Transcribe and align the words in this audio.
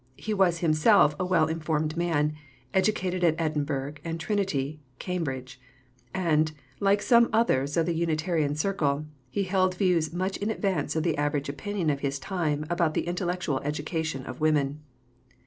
He 0.17 0.33
was 0.33 0.61
himself 0.65 1.15
a 1.19 1.25
well 1.25 1.45
informed 1.45 1.95
man, 1.95 2.33
educated 2.73 3.23
at 3.23 3.35
Edinburgh, 3.37 3.93
and 4.03 4.19
Trinity, 4.19 4.79
Cambridge; 4.97 5.61
and, 6.11 6.53
like 6.79 7.03
some 7.03 7.29
others 7.31 7.77
of 7.77 7.85
the 7.85 7.93
Unitarian 7.93 8.55
circle, 8.55 9.05
he 9.29 9.43
held 9.43 9.75
views 9.75 10.11
much 10.11 10.37
in 10.37 10.49
advance 10.49 10.95
of 10.95 11.03
the 11.03 11.17
average 11.19 11.49
opinion 11.49 11.91
of 11.91 11.99
his 11.99 12.17
time 12.17 12.65
about 12.67 12.95
the 12.95 13.05
intellectual 13.05 13.59
education 13.59 14.25
of 14.25 14.41
women. 14.41 14.79